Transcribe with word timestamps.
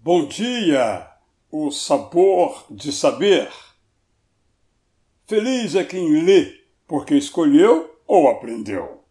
Bom 0.00 0.26
dia, 0.26 1.10
o 1.50 1.72
sabor 1.72 2.64
de 2.70 2.92
saber. 2.92 3.50
Feliz 5.26 5.74
é 5.74 5.82
quem 5.82 6.22
lê 6.22 6.54
porque 6.86 7.16
escolheu 7.16 7.98
ou 8.06 8.28
aprendeu. 8.28 9.02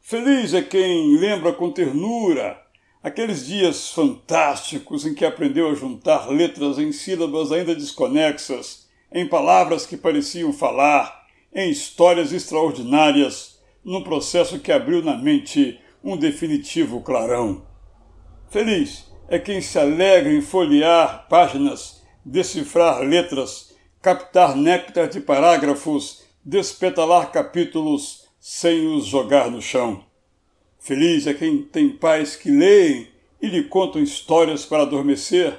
Feliz 0.00 0.52
é 0.52 0.62
quem 0.62 1.16
lembra 1.16 1.52
com 1.52 1.70
ternura 1.70 2.60
aqueles 3.04 3.46
dias 3.46 3.90
fantásticos 3.90 5.06
em 5.06 5.14
que 5.14 5.24
aprendeu 5.24 5.70
a 5.70 5.74
juntar 5.74 6.28
letras 6.28 6.76
em 6.76 6.90
sílabas 6.90 7.52
ainda 7.52 7.72
desconexas, 7.72 8.88
em 9.12 9.28
palavras 9.28 9.86
que 9.86 9.96
pareciam 9.96 10.52
falar, 10.52 11.24
em 11.54 11.70
histórias 11.70 12.32
extraordinárias, 12.32 13.62
num 13.84 14.02
processo 14.02 14.58
que 14.58 14.72
abriu 14.72 15.04
na 15.04 15.16
mente 15.16 15.80
um 16.02 16.16
definitivo 16.16 17.00
clarão. 17.00 17.64
Feliz 18.50 19.13
é 19.28 19.38
quem 19.38 19.60
se 19.60 19.78
alegra 19.78 20.32
em 20.32 20.40
folhear 20.40 21.26
páginas, 21.28 22.02
decifrar 22.24 23.00
letras, 23.00 23.74
captar 24.02 24.56
néctar 24.56 25.08
de 25.08 25.20
parágrafos, 25.20 26.24
despetalar 26.44 27.32
capítulos 27.32 28.28
sem 28.38 28.86
os 28.94 29.06
jogar 29.06 29.50
no 29.50 29.62
chão. 29.62 30.04
Feliz 30.78 31.26
é 31.26 31.32
quem 31.32 31.62
tem 31.62 31.88
pais 31.88 32.36
que 32.36 32.50
leem 32.50 33.08
e 33.40 33.48
lhe 33.48 33.64
contam 33.64 34.02
histórias 34.02 34.66
para 34.66 34.82
adormecer, 34.82 35.58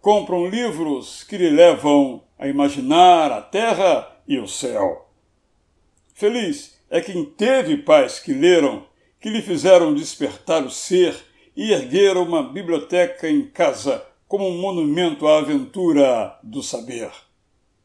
compram 0.00 0.46
livros 0.46 1.22
que 1.24 1.36
lhe 1.36 1.50
levam 1.50 2.22
a 2.38 2.48
imaginar 2.48 3.30
a 3.30 3.42
terra 3.42 4.16
e 4.26 4.38
o 4.38 4.48
céu. 4.48 5.08
Feliz 6.14 6.78
é 6.88 7.00
quem 7.00 7.24
teve 7.24 7.76
pais 7.76 8.18
que 8.18 8.32
leram, 8.32 8.84
que 9.20 9.28
lhe 9.28 9.42
fizeram 9.42 9.94
despertar 9.94 10.64
o 10.64 10.70
ser 10.70 11.14
e 11.56 11.72
erguer 11.72 12.16
uma 12.16 12.42
biblioteca 12.42 13.28
em 13.28 13.46
casa 13.46 14.04
como 14.26 14.48
um 14.48 14.58
monumento 14.58 15.26
à 15.26 15.38
aventura 15.38 16.38
do 16.42 16.62
saber. 16.62 17.10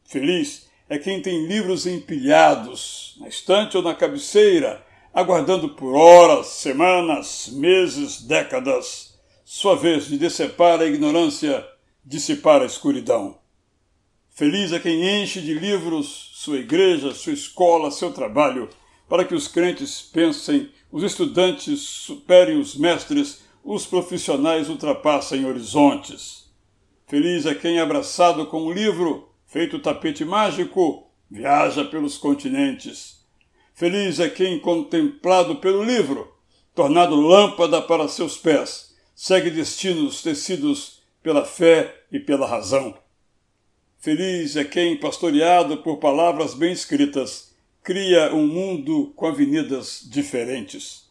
Feliz 0.04 0.68
é 0.88 0.98
quem 0.98 1.20
tem 1.20 1.46
livros 1.46 1.86
empilhados 1.86 3.16
na 3.20 3.28
estante 3.28 3.76
ou 3.76 3.82
na 3.82 3.94
cabeceira, 3.94 4.82
aguardando 5.12 5.68
por 5.70 5.94
horas, 5.94 6.46
semanas, 6.46 7.50
meses, 7.52 8.22
décadas, 8.22 9.18
sua 9.44 9.76
vez 9.76 10.06
de 10.06 10.16
decepar 10.16 10.80
a 10.80 10.86
ignorância, 10.86 11.66
dissipar 12.04 12.62
a 12.62 12.66
escuridão. 12.66 13.38
Feliz 14.30 14.72
é 14.72 14.78
quem 14.78 15.22
enche 15.22 15.40
de 15.40 15.52
livros 15.52 16.30
sua 16.34 16.58
igreja, 16.58 17.12
sua 17.12 17.32
escola, 17.32 17.90
seu 17.90 18.12
trabalho, 18.12 18.70
para 19.08 19.24
que 19.24 19.34
os 19.34 19.48
crentes 19.48 20.00
pensem, 20.00 20.70
os 20.90 21.02
estudantes 21.02 21.80
superem 21.80 22.58
os 22.58 22.76
mestres, 22.76 23.42
os 23.70 23.84
profissionais 23.84 24.70
ultrapassem 24.70 25.44
horizontes. 25.44 26.50
Feliz 27.06 27.44
é 27.44 27.54
quem, 27.54 27.78
abraçado 27.78 28.46
com 28.46 28.62
o 28.62 28.72
livro, 28.72 29.28
feito 29.46 29.78
tapete 29.78 30.24
mágico, 30.24 31.06
viaja 31.30 31.84
pelos 31.84 32.16
continentes. 32.16 33.26
Feliz 33.74 34.20
é 34.20 34.30
quem, 34.30 34.58
contemplado 34.58 35.56
pelo 35.56 35.84
livro, 35.84 36.34
tornado 36.74 37.14
lâmpada 37.14 37.82
para 37.82 38.08
seus 38.08 38.38
pés, 38.38 38.96
segue 39.14 39.50
destinos 39.50 40.22
tecidos 40.22 41.02
pela 41.22 41.44
fé 41.44 41.94
e 42.10 42.18
pela 42.18 42.48
razão. 42.48 42.96
Feliz 43.98 44.56
é 44.56 44.64
quem, 44.64 44.96
pastoreado 44.96 45.76
por 45.82 45.98
palavras 45.98 46.54
bem 46.54 46.72
escritas, 46.72 47.54
cria 47.82 48.34
um 48.34 48.46
mundo 48.46 49.12
com 49.14 49.26
avenidas 49.26 50.08
diferentes. 50.10 51.07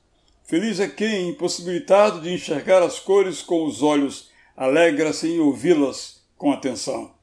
Feliz 0.48 0.80
é 0.80 0.88
quem, 0.88 1.28
impossibilitado 1.28 2.22
de 2.22 2.32
enxergar 2.32 2.82
as 2.82 3.00
cores 3.00 3.42
com 3.42 3.66
os 3.66 3.84
olhos, 3.84 4.32
alegra-se 4.56 5.28
em 5.28 5.42
ouvi-las 5.42 6.26
com 6.38 6.54
atenção. 6.54 7.14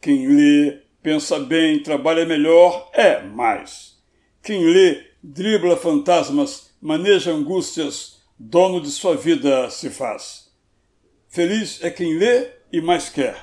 Quem 0.00 0.26
lê, 0.26 0.80
pensa 1.02 1.38
bem, 1.38 1.82
trabalha 1.82 2.24
melhor, 2.24 2.90
é 2.94 3.20
mais. 3.22 3.98
Quem 4.42 4.64
lê, 4.64 5.04
dribla 5.22 5.76
fantasmas, 5.76 6.74
maneja 6.80 7.30
angústias, 7.30 8.22
dono 8.38 8.80
de 8.80 8.90
sua 8.90 9.14
vida 9.14 9.68
se 9.68 9.90
faz. 9.90 10.50
Feliz 11.28 11.84
é 11.84 11.90
quem 11.90 12.16
lê 12.16 12.52
e 12.72 12.80
mais 12.80 13.10
quer. 13.10 13.36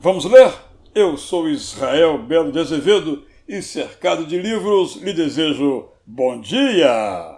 Vamos 0.00 0.24
ler? 0.24 0.50
Eu 0.94 1.18
sou 1.18 1.46
Israel 1.46 2.16
Belo 2.22 2.52
de 2.52 2.58
Azevedo 2.58 3.26
e 3.46 3.60
cercado 3.60 4.24
de 4.24 4.38
livros 4.38 4.96
lhe 4.96 5.12
desejo 5.12 5.90
bom 6.06 6.40
dia! 6.40 7.37